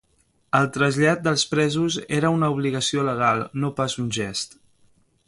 El 0.59 0.69
trasllat 0.77 1.21
dels 1.27 1.43
presos 1.51 1.97
era 2.21 2.33
una 2.37 2.51
obligació 2.57 3.07
legal, 3.11 3.47
no 3.65 3.73
pas 3.81 3.99
un 4.05 4.13
gest. 4.21 4.59